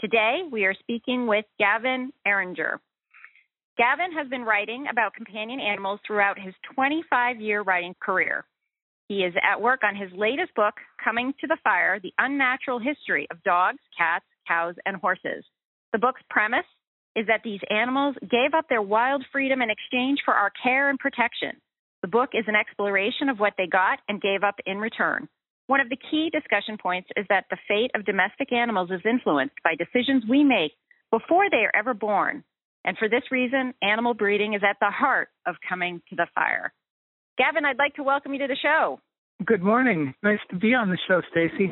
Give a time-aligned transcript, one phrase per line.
[0.00, 2.78] Today, we are speaking with Gavin Ehringer.
[3.76, 8.46] Gavin has been writing about companion animals throughout his 25 year writing career.
[9.08, 10.72] He is at work on his latest book,
[11.04, 15.44] Coming to the Fire The Unnatural History of Dogs, Cats, Cows, and Horses.
[15.92, 16.64] The book's premise
[17.14, 20.98] is that these animals gave up their wild freedom in exchange for our care and
[20.98, 21.60] protection.
[22.00, 25.28] The book is an exploration of what they got and gave up in return.
[25.70, 29.54] One of the key discussion points is that the fate of domestic animals is influenced
[29.62, 30.72] by decisions we make
[31.12, 32.42] before they are ever born.
[32.84, 36.72] And for this reason, animal breeding is at the heart of coming to the fire.
[37.38, 38.98] Gavin, I'd like to welcome you to the show.
[39.46, 40.12] Good morning.
[40.24, 41.70] Nice to be on the show, Stacy.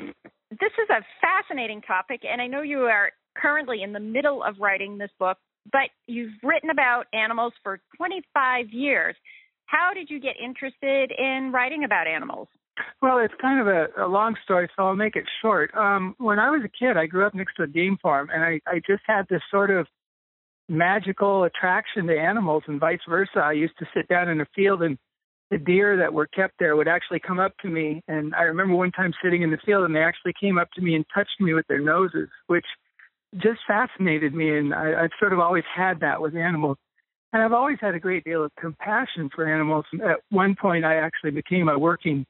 [0.49, 4.61] This is a fascinating topic, and I know you are currently in the middle of
[4.61, 5.39] writing this book,
[5.73, 9.17] but you've written about animals for 25 years.
[9.67, 12.47] How did you get interested in writing about animals?
[13.01, 15.75] Well, it's kind of a, a long story, so I'll make it short.
[15.75, 18.43] Um, when I was a kid, I grew up next to a game farm, and
[18.43, 19.87] I, I just had this sort of
[20.69, 23.39] magical attraction to animals, and vice versa.
[23.39, 24.99] I used to sit down in a field, and
[25.51, 28.03] the deer that were kept there would actually come up to me.
[28.09, 30.83] And I remember one time sitting in the field, and they actually came up to
[30.83, 32.67] me and touched me with their noses, which
[33.37, 34.59] just fascinated me.
[34.59, 36.77] And I, I've sort of always had that with animals.
[37.33, 39.85] And I've always had a great deal of compassion for animals.
[40.03, 42.27] At one point, I actually became a working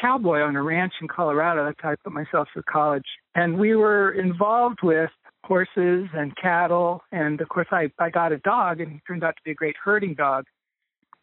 [0.00, 1.64] cowboy on a ranch in Colorado.
[1.64, 3.06] That's how I put myself through college.
[3.34, 5.10] And we were involved with
[5.44, 7.02] horses and cattle.
[7.12, 9.54] And of course, I, I got a dog, and he turned out to be a
[9.54, 10.44] great herding dog.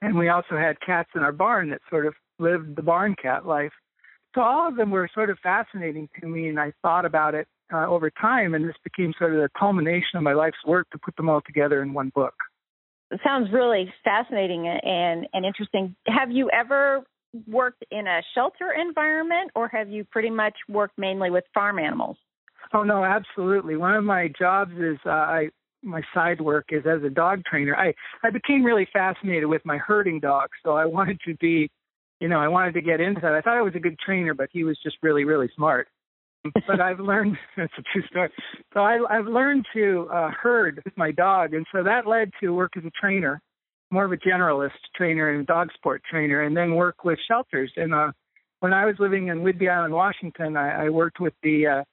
[0.02, 3.46] And we also had cats in our barn that sort of lived the barn cat
[3.46, 3.72] life.
[4.34, 7.48] So all of them were sort of fascinating to me, and I thought about it
[7.74, 10.98] uh, over time, and this became sort of the culmination of my life's work to
[10.98, 12.34] put them all together in one book.
[13.12, 15.96] It sounds really fascinating and, and interesting.
[16.08, 17.04] Have you ever
[17.48, 22.18] worked in a shelter environment, or have you pretty much worked mainly with farm animals?
[22.74, 23.76] Oh no, absolutely.
[23.78, 25.50] One of my jobs is uh, I
[25.84, 27.76] my side work is as a dog trainer.
[27.76, 27.94] I
[28.24, 31.70] I became really fascinated with my herding dogs, so I wanted to be,
[32.20, 33.34] you know, I wanted to get into that.
[33.34, 35.88] I thought I was a good trainer, but he was just really really smart.
[36.68, 38.30] but I've learned that's a true story.
[38.74, 42.74] So I, I've learned to uh, herd my dog, and so that led to work
[42.78, 43.42] as a trainer,
[43.92, 47.72] more of a generalist trainer and dog sport trainer, and then work with shelters.
[47.76, 48.12] And uh,
[48.62, 51.84] when I was living in Whidbey Island, Washington, I, I worked with the uh,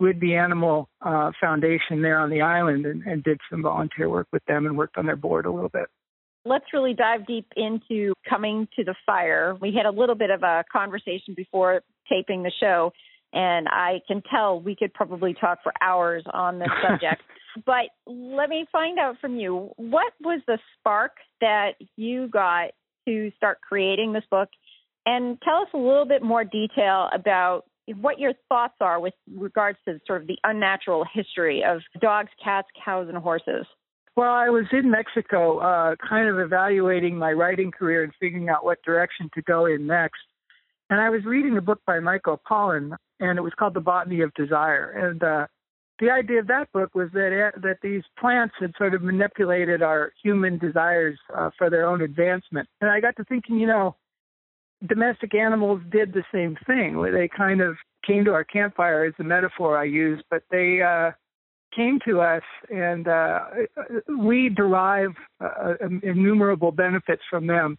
[0.00, 4.44] Whidbey Animal uh, Foundation there on the island and, and did some volunteer work with
[4.46, 5.86] them and worked on their board a little bit.
[6.46, 9.56] Let's really dive deep into coming to the fire.
[9.60, 12.92] We had a little bit of a conversation before taping the show,
[13.32, 17.22] and I can tell we could probably talk for hours on this subject.
[17.64, 22.70] but let me find out from you what was the spark that you got
[23.06, 24.48] to start creating this book?
[25.06, 27.64] And tell us a little bit more detail about
[28.00, 32.68] what your thoughts are with regards to sort of the unnatural history of dogs, cats,
[32.82, 33.66] cows, and horses.
[34.16, 38.64] Well, I was in Mexico, uh, kind of evaluating my writing career and figuring out
[38.64, 40.20] what direction to go in next.
[40.88, 44.20] And I was reading a book by Michael Pollan, and it was called The Botany
[44.20, 44.90] of Desire.
[44.90, 45.46] And uh,
[46.00, 50.12] the idea of that book was that that these plants had sort of manipulated our
[50.22, 52.68] human desires uh, for their own advancement.
[52.80, 53.96] And I got to thinking, you know,
[54.86, 56.96] domestic animals did the same thing.
[56.96, 60.82] Where they kind of came to our campfire is the metaphor I use, but they
[60.82, 61.12] uh,
[61.74, 63.40] came to us, and uh,
[64.18, 67.78] we derive uh, innumerable benefits from them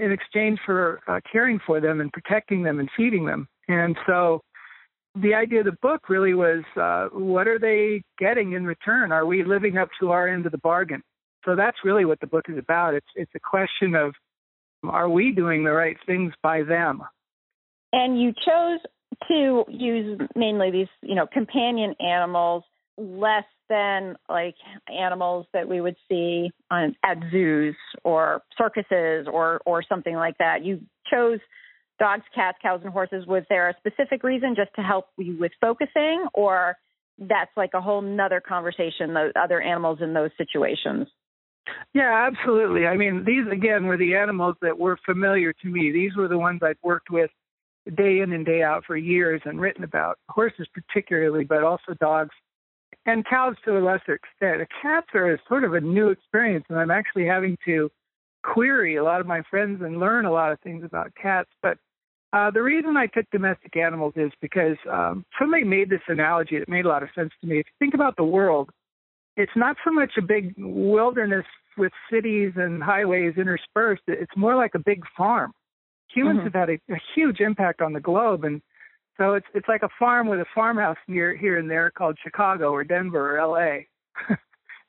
[0.00, 3.48] in exchange for uh, caring for them and protecting them and feeding them.
[3.68, 4.42] And so
[5.14, 9.12] the idea of the book really was uh, what are they getting in return?
[9.12, 11.02] Are we living up to our end of the bargain?
[11.44, 12.94] So that's really what the book is about.
[12.94, 14.14] It's it's a question of
[14.84, 17.02] are we doing the right things by them?
[17.92, 18.78] And you chose
[19.28, 22.62] to use mainly these, you know, companion animals
[22.96, 24.54] less than like
[24.92, 30.64] animals that we would see on at zoos or circuses or or something like that.
[30.64, 30.80] You
[31.10, 31.40] chose
[32.00, 33.26] dogs, cats, cows, and horses.
[33.26, 36.76] Was there a specific reason just to help you with focusing, or
[37.18, 39.14] that's like a whole nother conversation?
[39.14, 41.06] The other animals in those situations.
[41.94, 42.86] Yeah, absolutely.
[42.86, 45.92] I mean, these again were the animals that were familiar to me.
[45.92, 47.30] These were the ones I'd worked with
[47.96, 52.34] day in and day out for years and written about horses particularly, but also dogs,
[53.06, 54.68] and cows to a lesser extent.
[54.82, 57.90] Cats are sort of a new experience, and I'm actually having to
[58.42, 61.50] query a lot of my friends and learn a lot of things about cats.
[61.62, 61.78] But
[62.32, 66.68] uh, the reason I took domestic animals is because um, somebody made this analogy that
[66.68, 67.58] made a lot of sense to me.
[67.58, 68.70] If you think about the world,
[69.36, 71.46] it's not so much a big wilderness
[71.76, 74.02] with cities and highways interspersed.
[74.06, 75.52] It's more like a big farm.
[76.14, 76.44] Humans mm-hmm.
[76.44, 78.60] have had a, a huge impact on the globe, and
[79.16, 82.70] so it's it's like a farm with a farmhouse near here and there called Chicago
[82.72, 83.86] or Denver or L.A.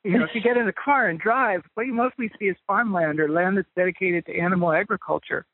[0.04, 2.56] you know, if you get in a car and drive, what you mostly see is
[2.66, 5.46] farmland or land that's dedicated to animal agriculture.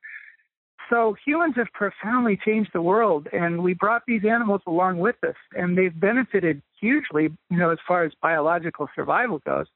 [0.91, 5.37] So humans have profoundly changed the world, and we brought these animals along with us,
[5.53, 9.67] and they've benefited hugely, you know, as far as biological survival goes.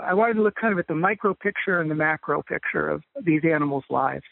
[0.00, 3.02] I wanted to look kind of at the micro picture and the macro picture of
[3.22, 4.24] these animals' lives.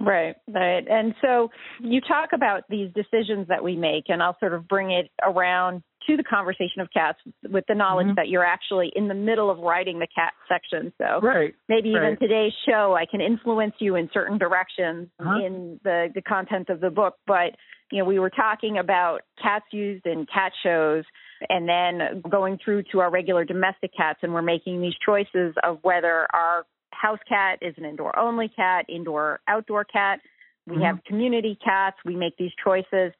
[0.00, 0.84] Right, right.
[0.88, 4.90] And so you talk about these decisions that we make, and I'll sort of bring
[4.90, 7.18] it around to the conversation of cats
[7.48, 8.14] with the knowledge mm-hmm.
[8.16, 10.92] that you're actually in the middle of writing the cat section.
[10.96, 12.14] So right, maybe right.
[12.14, 15.44] even today's show, I can influence you in certain directions uh-huh.
[15.44, 17.16] in the, the content of the book.
[17.26, 17.56] But,
[17.92, 21.04] you know, we were talking about cats used in cat shows
[21.48, 25.78] and then going through to our regular domestic cats, and we're making these choices of
[25.82, 26.64] whether our
[27.00, 30.20] house cat is an indoor only cat, indoor outdoor cat.
[30.66, 30.84] We mm-hmm.
[30.84, 31.96] have community cats.
[32.04, 33.12] We make these choices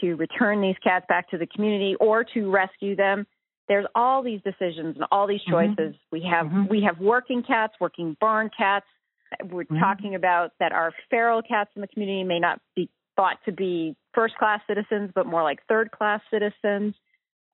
[0.00, 3.26] to return these cats back to the community or to rescue them.
[3.68, 5.74] There's all these decisions and all these mm-hmm.
[5.76, 5.94] choices.
[5.94, 6.12] Mm-hmm.
[6.12, 6.66] We have mm-hmm.
[6.70, 8.86] we have working cats, working barn cats.
[9.50, 9.78] We're mm-hmm.
[9.78, 13.96] talking about that our feral cats in the community may not be thought to be
[14.14, 16.94] first class citizens, but more like third class citizens.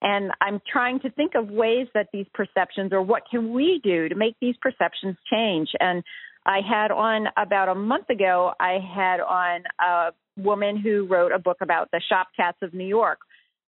[0.05, 4.07] And I'm trying to think of ways that these perceptions or what can we do
[4.07, 5.69] to make these perceptions change.
[5.79, 6.03] And
[6.45, 11.39] I had on about a month ago, I had on a woman who wrote a
[11.39, 13.17] book about the shop cats of New York,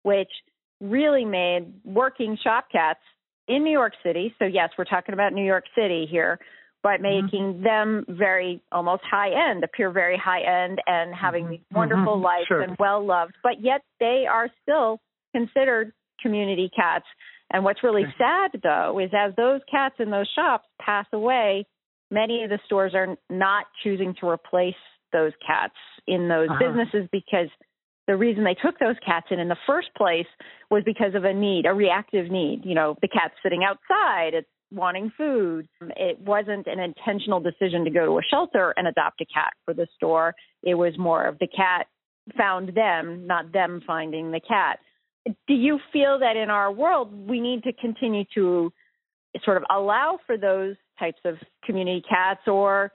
[0.04, 0.30] which
[0.80, 3.00] really made working shop cats
[3.48, 4.36] in New York City.
[4.38, 6.38] So, yes, we're talking about New York City here,
[6.84, 7.26] but mm-hmm.
[7.26, 7.64] making mm-hmm.
[7.64, 11.52] them very almost high end, appear very high end and having mm-hmm.
[11.54, 12.26] these wonderful mm-hmm.
[12.26, 12.62] lives sure.
[12.62, 15.00] and well loved, but yet they are still
[15.34, 17.06] considered community cats.
[17.52, 21.66] And what's really sad, though, is as those cats in those shops pass away,
[22.12, 24.76] many of the stores are not choosing to replace
[25.14, 25.76] those cats
[26.08, 26.60] in those uh-huh.
[26.60, 27.48] businesses because
[28.08, 30.28] the reason they took those cats in in the first place
[30.72, 32.62] was because of a need, a reactive need.
[32.64, 35.68] You know, the cat's sitting outside, it's wanting food.
[35.96, 39.74] It wasn't an intentional decision to go to a shelter and adopt a cat for
[39.74, 40.36] the store.
[40.64, 41.88] It was more of the cat
[42.38, 44.80] found them, not them finding the cat.
[45.48, 48.72] Do you feel that in our world we need to continue to
[49.44, 52.92] sort of allow for those types of community cats or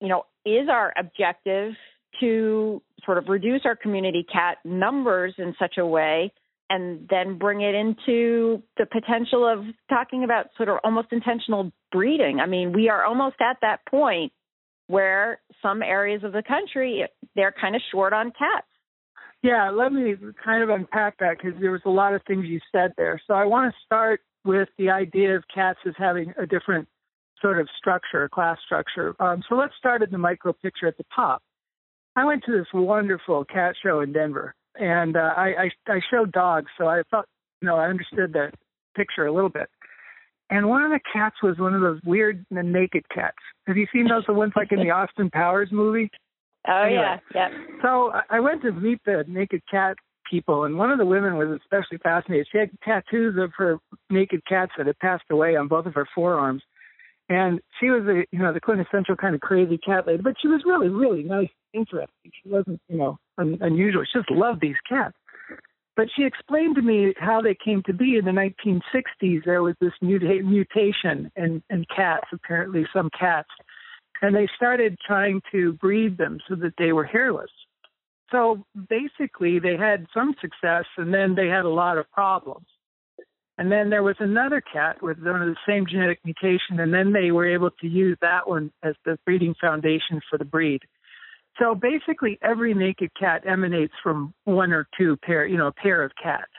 [0.00, 1.72] you know is our objective
[2.20, 6.32] to sort of reduce our community cat numbers in such a way
[6.70, 12.40] and then bring it into the potential of talking about sort of almost intentional breeding.
[12.40, 14.32] I mean, we are almost at that point
[14.86, 18.66] where some areas of the country they're kind of short on cats.
[19.42, 22.60] Yeah, let me kind of unpack that because there was a lot of things you
[22.70, 23.20] said there.
[23.26, 26.88] So I want to start with the idea of cats as having a different
[27.40, 29.14] sort of structure, class structure.
[29.20, 31.42] Um, so let's start at the micro picture at the top.
[32.14, 36.30] I went to this wonderful cat show in Denver, and uh, I, I I showed
[36.30, 37.26] dogs, so I thought
[37.60, 38.52] you know I understood that
[38.94, 39.68] picture a little bit.
[40.50, 43.38] And one of the cats was one of those weird naked cats.
[43.66, 44.24] Have you seen those?
[44.26, 46.10] The ones like in the Austin Powers movie?
[46.68, 47.48] Oh anyway, yeah, yeah.
[47.82, 49.96] So I went to meet the naked cat
[50.30, 52.46] people, and one of the women was especially fascinated.
[52.52, 53.78] She had tattoos of her
[54.10, 56.62] naked cats that had passed away on both of her forearms,
[57.28, 60.48] and she was a you know the quintessential kind of crazy cat lady, but she
[60.48, 62.30] was really really nice, interesting.
[62.42, 64.04] She wasn't you know un- unusual.
[64.04, 65.14] She just loved these cats.
[65.94, 69.44] But she explained to me how they came to be in the 1960s.
[69.44, 73.50] There was this muta- mutation in, in cats, apparently some cats,
[74.22, 77.50] and they started trying to breed them so that they were hairless.
[78.30, 82.66] So basically, they had some success, and then they had a lot of problems.
[83.58, 87.12] And then there was another cat with one of the same genetic mutation, and then
[87.12, 90.80] they were able to use that one as the breeding foundation for the breed.
[91.58, 96.02] So basically, every naked cat emanates from one or two pair, you know, a pair
[96.02, 96.50] of cats.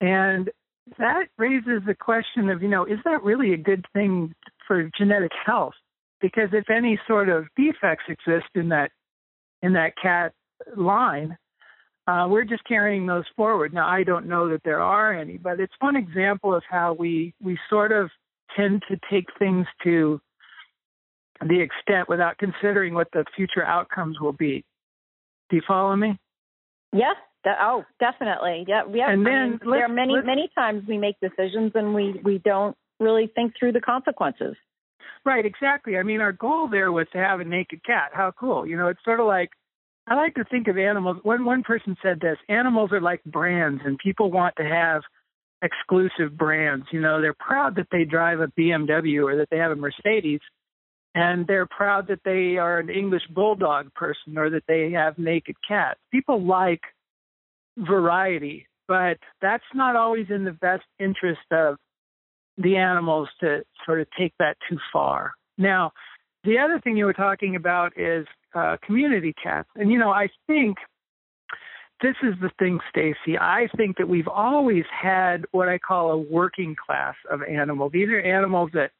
[0.00, 0.50] And
[0.98, 4.34] that raises the question of, you know, is that really a good thing
[4.66, 5.74] for genetic health?
[6.20, 8.90] Because if any sort of defects exist in that
[9.62, 10.32] in that cat
[10.76, 11.36] line,
[12.06, 13.72] uh, we're just carrying those forward.
[13.72, 17.34] Now, I don't know that there are any, but it's one example of how we
[17.42, 18.10] we sort of
[18.56, 20.20] tend to take things to
[21.40, 24.64] the extent without considering what the future outcomes will be.
[25.48, 26.18] Do you follow me?
[26.92, 28.64] Yeah, De- oh, definitely.
[28.68, 29.10] Yeah, yeah.
[29.10, 32.38] And then I mean, there are many many times we make decisions and we we
[32.38, 34.56] don't really think through the consequences.
[35.24, 35.96] Right, exactly.
[35.96, 38.10] I mean, our goal there was to have a naked cat.
[38.12, 38.66] How cool.
[38.66, 39.50] You know, it's sort of like
[40.06, 41.18] I like to think of animals.
[41.22, 45.02] One one person said this: animals are like brands, and people want to have
[45.62, 46.86] exclusive brands.
[46.92, 50.40] You know, they're proud that they drive a BMW or that they have a Mercedes,
[51.14, 55.56] and they're proud that they are an English bulldog person or that they have naked
[55.66, 56.00] cats.
[56.10, 56.80] People like
[57.76, 61.76] variety, but that's not always in the best interest of
[62.62, 65.32] the animals to sort of take that too far.
[65.58, 65.92] Now,
[66.44, 70.28] the other thing you were talking about is uh, community cats, and you know, I
[70.46, 70.78] think
[72.02, 73.38] this is the thing, Stacy.
[73.38, 77.92] I think that we've always had what I call a working class of animals.
[77.92, 78.92] These are animals that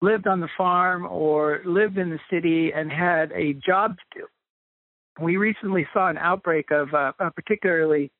[0.00, 4.26] lived on the farm or lived in the city and had a job to do.
[5.20, 8.12] We recently saw an outbreak of uh, a particularly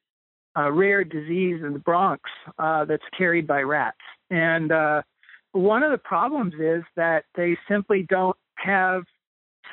[0.57, 2.23] uh, rare disease in the Bronx
[2.59, 3.99] uh, that's carried by rats.
[4.31, 5.03] And uh,
[5.53, 9.03] one of the problems is that they simply don't have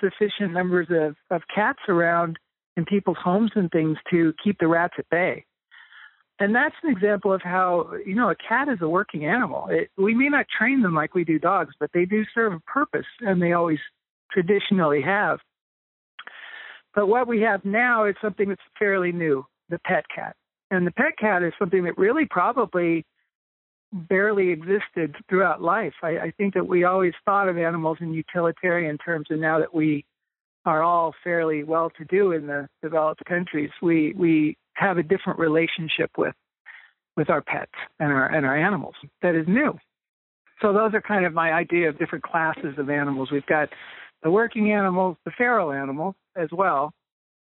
[0.02, 2.38] sufficient numbers of, of cats around
[2.76, 5.46] in people's homes and things to keep the rats at bay.
[6.40, 9.68] And that's an example of how, you know, a cat is a working animal.
[9.70, 12.60] It, we may not train them like we do dogs, but they do serve a
[12.62, 13.80] purpose, and they always
[14.32, 15.40] traditionally have.
[16.96, 20.36] But what we have now is something that's fairly new the pet cat.
[20.72, 23.06] And the pet cat is something that really probably
[23.94, 25.94] barely existed throughout life.
[26.02, 29.74] I, I think that we always thought of animals in utilitarian terms, and now that
[29.74, 30.06] we
[30.66, 35.40] are all fairly well to do in the developed countries, we we have a different
[35.40, 36.34] relationship with
[37.16, 39.78] with our pets and our and our animals that is new.
[40.62, 43.30] So those are kind of my idea of different classes of animals.
[43.32, 43.70] We've got
[44.24, 46.94] the working animals, the feral animals as well,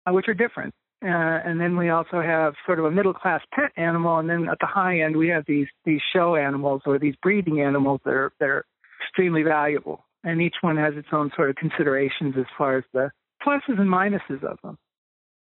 [0.05, 0.73] uh, which are different.
[1.01, 1.07] Uh,
[1.45, 4.59] and then we also have sort of a middle class pet animal, and then at
[4.59, 8.33] the high end we have these these show animals or these breeding animals that are
[8.39, 8.65] that are
[9.01, 13.11] extremely valuable and each one has its own sort of considerations as far as the
[13.45, 14.77] pluses and minuses of them.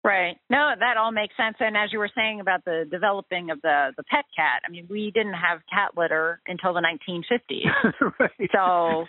[0.05, 0.37] Right.
[0.49, 1.57] No, that all makes sense.
[1.59, 4.87] And as you were saying about the developing of the the pet cat, I mean,
[4.89, 8.13] we didn't have cat litter until the 1950s.
[8.21, 8.51] right.
[8.53, 9.07] So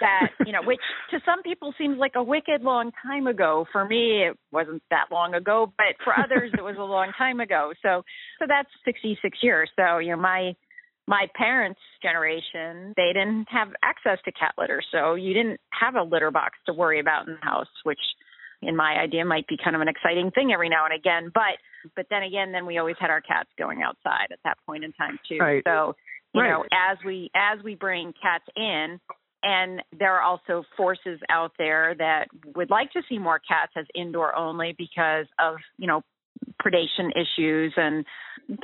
[0.00, 0.80] that you know, which
[1.10, 3.64] to some people seems like a wicked long time ago.
[3.72, 7.40] For me, it wasn't that long ago, but for others, it was a long time
[7.40, 7.72] ago.
[7.82, 8.02] So,
[8.38, 9.70] so that's 66 years.
[9.76, 10.52] So you know, my
[11.06, 16.02] my parents' generation, they didn't have access to cat litter, so you didn't have a
[16.02, 17.98] litter box to worry about in the house, which
[18.62, 21.30] in my idea might be kind of an exciting thing every now and again.
[21.32, 21.58] But
[21.94, 24.92] but then again, then we always had our cats going outside at that point in
[24.92, 25.38] time too.
[25.38, 25.62] Right.
[25.66, 25.94] So
[26.34, 26.50] you right.
[26.50, 29.00] know, as we as we bring cats in,
[29.42, 33.86] and there are also forces out there that would like to see more cats as
[33.94, 36.02] indoor only because of you know
[36.62, 38.04] predation issues and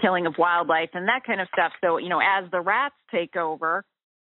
[0.00, 1.72] killing of wildlife and that kind of stuff.
[1.82, 3.84] So, you know, as the rats take over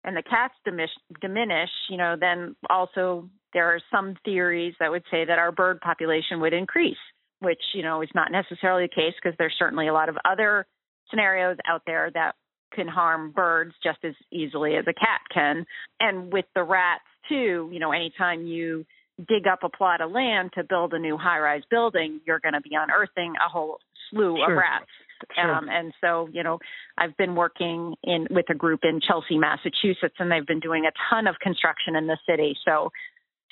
[0.07, 5.03] and the cats diminish, diminish, you know, then also there are some theories that would
[5.11, 6.97] say that our bird population would increase,
[7.39, 10.65] which, you know, is not necessarily the case because there's certainly a lot of other
[11.09, 12.35] scenarios out there that
[12.73, 15.65] can harm birds just as easily as a cat can.
[15.99, 18.85] And with the rats too, you know, anytime you
[19.17, 22.53] dig up a plot of land to build a new high rise building, you're going
[22.53, 24.53] to be unearthing a whole slew sure.
[24.53, 24.85] of rats.
[25.36, 25.55] Sure.
[25.55, 26.59] Um, and so, you know,
[26.97, 30.91] I've been working in with a group in Chelsea, Massachusetts, and they've been doing a
[31.09, 32.55] ton of construction in the city.
[32.65, 32.91] So,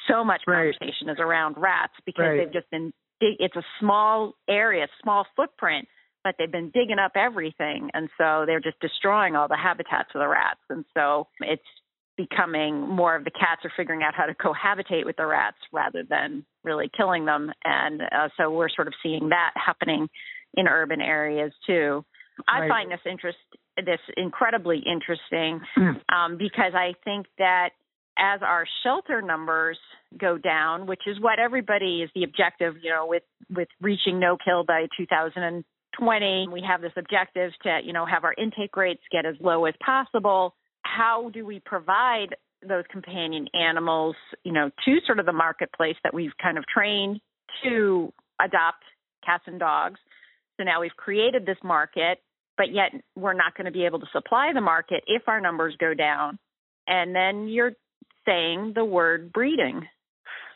[0.09, 0.73] so much right.
[0.73, 2.37] conversation is around rats because right.
[2.37, 2.93] they've just been.
[3.19, 5.87] Dig- it's a small area, small footprint,
[6.23, 10.19] but they've been digging up everything, and so they're just destroying all the habitats of
[10.19, 10.59] the rats.
[10.69, 11.63] And so, it's
[12.17, 16.03] becoming more of the cats are figuring out how to cohabitate with the rats rather
[16.07, 17.51] than really killing them.
[17.63, 20.07] And uh, so we're sort of seeing that happening
[20.55, 22.03] in urban areas too.
[22.47, 23.37] I find this interest
[23.77, 26.01] this incredibly interesting Mm.
[26.13, 27.69] um, because I think that
[28.17, 29.77] as our shelter numbers
[30.17, 34.37] go down, which is what everybody is the objective, you know, with with reaching no
[34.37, 39.25] kill by 2020, we have this objective to you know have our intake rates get
[39.25, 40.55] as low as possible.
[40.83, 42.35] How do we provide
[42.67, 47.19] those companion animals, you know, to sort of the marketplace that we've kind of trained
[47.63, 48.83] to adopt
[49.25, 49.99] cats and dogs?
[50.57, 52.19] So now we've created this market,
[52.57, 55.75] but yet we're not going to be able to supply the market if our numbers
[55.79, 56.37] go down.
[56.87, 57.73] And then you're
[58.25, 59.87] saying the word breeding.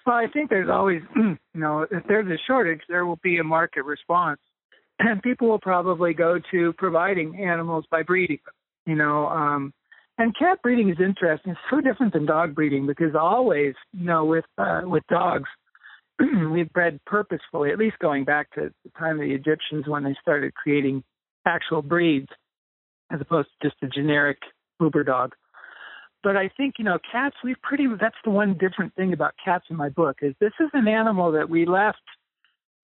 [0.05, 3.43] Well, I think there's always, you know, if there's a shortage, there will be a
[3.43, 4.39] market response.
[5.01, 8.39] And people will probably go to providing animals by breeding
[8.89, 9.27] you know.
[9.27, 9.73] Um,
[10.17, 11.53] and cat breeding is interesting.
[11.53, 15.49] It's so different than dog breeding because always, you know, with uh, with dogs,
[16.51, 20.15] we've bred purposefully, at least going back to the time of the Egyptians when they
[20.21, 21.03] started creating
[21.45, 22.27] actual breeds
[23.11, 24.37] as opposed to just a generic
[24.79, 25.33] Uber dog.
[26.21, 29.65] But I think, you know, cats, we've pretty, that's the one different thing about cats
[29.69, 32.01] in my book is this is an animal that we left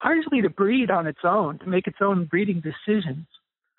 [0.04, 3.26] largely to breed on its own, to make its own breeding decisions.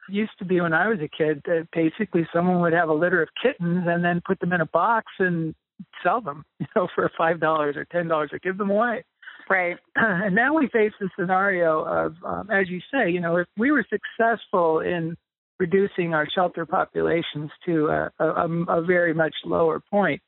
[0.09, 2.95] It used to be when I was a kid that basically someone would have a
[2.95, 5.55] litter of kittens and then put them in a box and
[6.03, 9.05] sell them, you know, for five dollars or ten dollars or give them away.
[9.49, 9.77] Right.
[9.97, 13.71] And now we face the scenario of, um, as you say, you know, if we
[13.71, 15.17] were successful in
[15.59, 20.21] reducing our shelter populations to a, a, a very much lower point,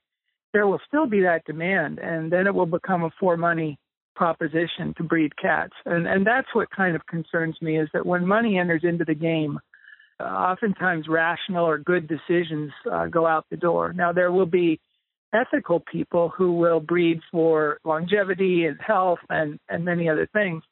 [0.52, 3.78] there will still be that demand, and then it will become a for money
[4.16, 5.74] proposition to breed cats.
[5.84, 9.14] And and that's what kind of concerns me is that when money enters into the
[9.14, 9.58] game,
[10.20, 13.92] uh, oftentimes rational or good decisions uh, go out the door.
[13.92, 14.80] Now there will be
[15.34, 20.62] ethical people who will breed for longevity and health and and many other things.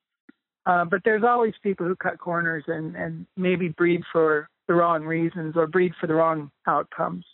[0.65, 5.05] Uh, but there's always people who cut corners and and maybe breed for the wrong
[5.05, 7.25] reasons or breed for the wrong outcomes.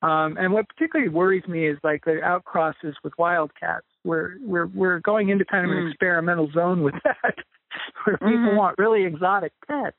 [0.00, 3.86] Um, and what particularly worries me is like the outcrosses with wildcats.
[4.04, 5.90] We're we're we're going into kind of an mm.
[5.90, 7.34] experimental zone with that,
[8.04, 8.56] where people mm-hmm.
[8.56, 9.96] want really exotic pets,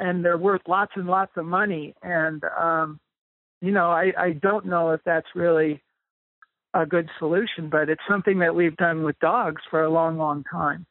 [0.00, 1.94] and they're worth lots and lots of money.
[2.02, 2.98] And um,
[3.60, 5.82] you know, I I don't know if that's really
[6.74, 10.44] a good solution, but it's something that we've done with dogs for a long, long
[10.50, 10.86] time.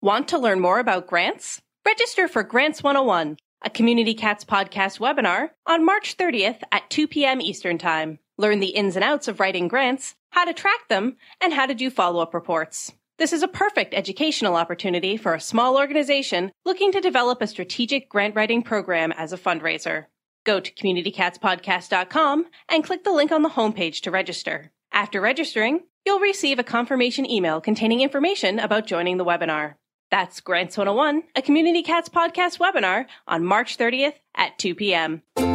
[0.01, 1.61] Want to learn more about grants?
[1.85, 7.41] Register for Grants 101, a Community Cats podcast webinar on March 30th at 2 p.m.
[7.41, 8.19] Eastern Time.
[8.37, 11.73] Learn the ins and outs of writing grants, how to track them, and how to
[11.73, 12.93] do follow up reports.
[13.17, 18.09] This is a perfect educational opportunity for a small organization looking to develop a strategic
[18.09, 20.07] grant writing program as a fundraiser.
[20.45, 24.71] Go to communitycatspodcast.com and click the link on the homepage to register.
[24.91, 29.75] After registering, you'll receive a confirmation email containing information about joining the webinar.
[30.11, 35.54] That's Grants 101, a Community Cats podcast webinar on March 30th at 2 p.m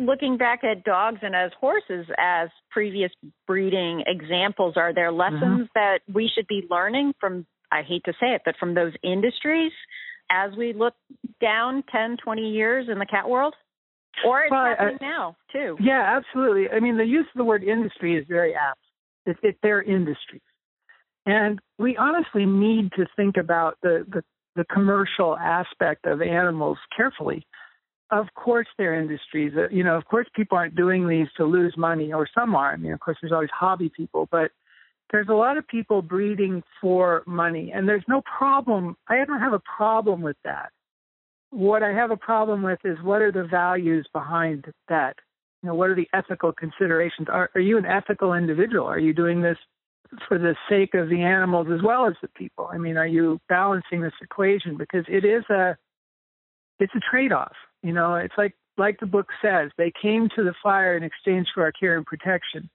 [0.00, 3.10] looking back at dogs and as horses as previous
[3.46, 5.20] breeding examples, are there mm-hmm.
[5.20, 5.64] lessons mm-hmm.
[5.74, 9.72] that we should be learning from, I hate to say it, but from those industries
[10.30, 10.94] as we look
[11.40, 13.54] down 10, 20 years in the cat world?
[14.26, 15.76] Or it's well, happening uh, now, too.
[15.80, 16.68] Yeah, absolutely.
[16.68, 18.80] I mean, the use of the word industry is very apt.
[19.26, 20.42] It, it, they're industries.
[21.26, 24.22] And we honestly need to think about the, the,
[24.56, 27.46] the commercial aspect of animals carefully
[28.10, 31.44] of course there are industries that you know of course people aren't doing these to
[31.44, 32.72] lose money or some are.
[32.72, 34.50] I mean of course there's always hobby people but
[35.10, 39.52] there's a lot of people breeding for money and there's no problem i don't have
[39.52, 40.70] a problem with that.
[41.50, 45.16] What i have a problem with is what are the values behind that?
[45.62, 47.28] You know what are the ethical considerations?
[47.30, 48.86] Are, are you an ethical individual?
[48.86, 49.58] Are you doing this
[50.26, 52.68] for the sake of the animals as well as the people?
[52.72, 54.76] I mean are you balancing this equation?
[54.76, 55.76] Because it is a
[56.80, 60.42] it's a trade off you know, it's like like the book says, they came to
[60.42, 62.70] the fire in exchange for our care and protection.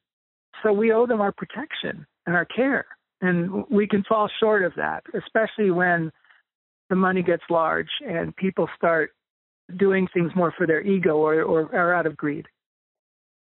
[0.64, 2.86] So we owe them our protection and our care.
[3.22, 6.12] And we can fall short of that, especially when
[6.90, 9.12] the money gets large and people start
[9.78, 12.46] doing things more for their ego or, or, or out of greed.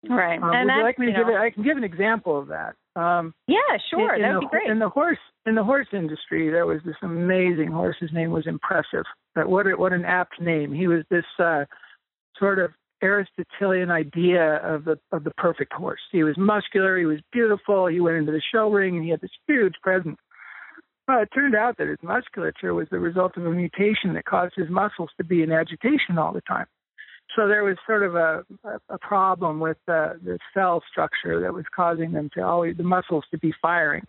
[0.09, 0.43] Right.
[0.43, 1.37] Um, and would you like me to give it?
[1.37, 2.75] I can give an example of that.
[3.01, 3.59] Um, yeah,
[3.91, 4.15] sure.
[4.15, 4.71] In, in That'd the, be great.
[4.71, 7.97] In the horse in the horse industry, there was this amazing horse.
[8.01, 9.05] His name was Impressive.
[9.35, 10.73] But what a, what an apt name.
[10.73, 11.65] He was this uh,
[12.39, 12.71] sort of
[13.03, 16.01] Aristotelian idea of the of the perfect horse.
[16.13, 16.99] He was muscular.
[16.99, 17.87] He was beautiful.
[17.87, 20.17] He went into the show ring and he had this huge presence.
[21.07, 24.55] Well, it turned out that his musculature was the result of a mutation that caused
[24.57, 26.67] his muscles to be in agitation all the time.
[27.37, 28.45] So there was sort of a,
[28.89, 33.25] a problem with the, the cell structure that was causing them to always the muscles
[33.31, 34.05] to be firing,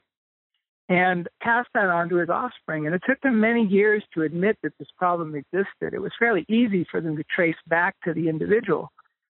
[0.87, 2.85] and passed that on to his offspring.
[2.85, 5.93] And it took them many years to admit that this problem existed.
[5.93, 8.89] It was fairly easy for them to trace back to the individual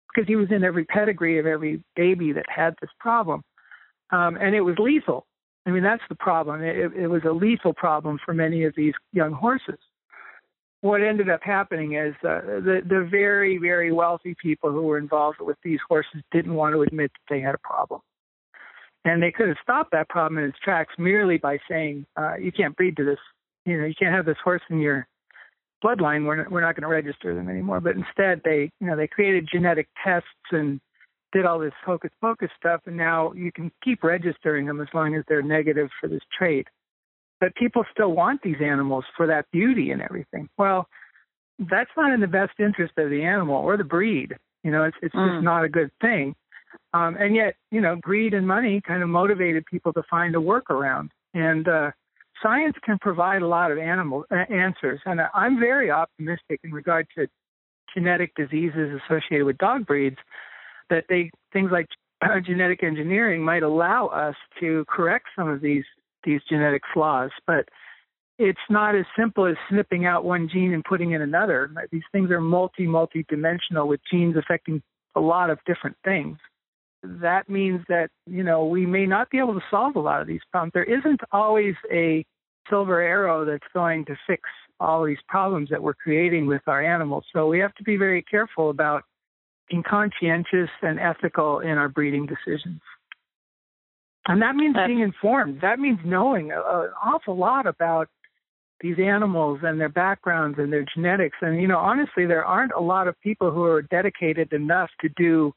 [0.09, 3.43] because he was in every pedigree of every baby that had this problem,
[4.11, 5.27] um, and it was lethal.
[5.67, 6.63] I mean, that's the problem.
[6.63, 9.79] It, it was a lethal problem for many of these young horses.
[10.83, 15.39] What ended up happening is uh, the the very very wealthy people who were involved
[15.41, 18.01] with these horses didn't want to admit that they had a problem,
[19.05, 22.51] and they could have stopped that problem in its tracks merely by saying, uh, "You
[22.51, 23.21] can't breed to this.
[23.65, 25.07] You know, you can't have this horse in your
[25.85, 26.27] bloodline.
[26.27, 29.07] We're not, we're not going to register them anymore." But instead, they you know they
[29.07, 30.81] created genetic tests and
[31.33, 35.15] did all this hocus pocus stuff, and now you can keep registering them as long
[35.15, 36.67] as they're negative for this trait.
[37.43, 40.49] But people still want these animals for that beauty and everything.
[40.57, 40.87] Well,
[41.59, 44.37] that's not in the best interest of the animal or the breed.
[44.63, 45.35] You know, it's it's mm.
[45.35, 46.37] just not a good thing.
[46.95, 50.39] Um, and yet, you know, greed and money kind of motivated people to find a
[50.39, 51.09] workaround.
[51.35, 51.91] And uh,
[52.41, 55.01] science can provide a lot of animal uh, answers.
[55.05, 57.27] And I'm very optimistic in regard to
[57.93, 60.19] genetic diseases associated with dog breeds
[60.91, 61.89] that they things like
[62.47, 65.85] genetic engineering might allow us to correct some of these
[66.25, 67.69] these genetic flaws, but
[68.39, 71.71] it's not as simple as snipping out one gene and putting in another.
[71.91, 74.83] These things are multi multi dimensional with genes affecting
[75.15, 76.39] a lot of different things.
[77.03, 80.27] That means that you know we may not be able to solve a lot of
[80.27, 80.73] these problems.
[80.75, 82.25] There isn't always a
[82.71, 84.43] silver arrow that's going to fix
[84.81, 87.25] all these problems that we're creating with our animals.
[87.33, 89.05] So we have to be very careful about
[89.71, 92.81] being conscientious and ethical in our breeding decisions.
[94.27, 95.61] And that means That's, being informed.
[95.63, 98.09] That means knowing a, an awful lot about
[98.81, 101.37] these animals and their backgrounds and their genetics.
[101.41, 105.09] And, you know, honestly, there aren't a lot of people who are dedicated enough to
[105.17, 105.53] do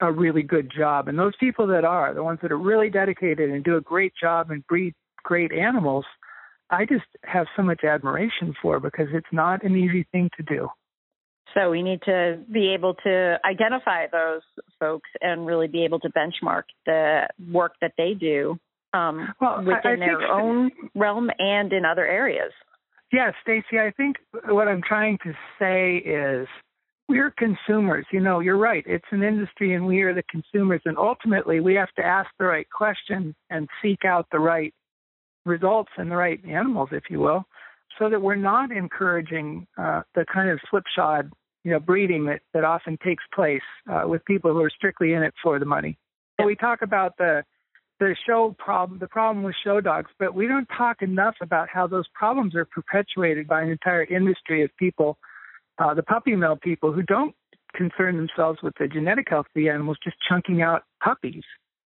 [0.00, 1.08] a really good job.
[1.08, 4.12] And those people that are, the ones that are really dedicated and do a great
[4.20, 6.04] job and breed great animals,
[6.70, 10.68] I just have so much admiration for because it's not an easy thing to do.
[11.54, 14.42] So we need to be able to identify those
[14.80, 18.58] folks and really be able to benchmark the work that they do
[18.94, 22.52] um, well, within I, I their own realm and in other areas.
[23.12, 24.16] Yes, Stacy, I think
[24.48, 26.48] what I'm trying to say is
[27.08, 28.06] we're consumers.
[28.10, 28.84] You know, you're right.
[28.86, 30.80] It's an industry and we are the consumers.
[30.86, 34.72] And ultimately, we have to ask the right question and seek out the right
[35.44, 37.44] results and the right animals, if you will,
[37.98, 41.30] so that we're not encouraging uh, the kind of slipshod
[41.64, 45.22] you know, breeding that, that often takes place uh, with people who are strictly in
[45.22, 45.96] it for the money.
[46.40, 47.44] So we talk about the
[48.00, 51.86] the show problem, the problem with show dogs, but we don't talk enough about how
[51.86, 55.18] those problems are perpetuated by an entire industry of people,
[55.78, 57.32] uh, the puppy mill people who don't
[57.74, 61.44] concern themselves with the genetic health of the animals, just chunking out puppies.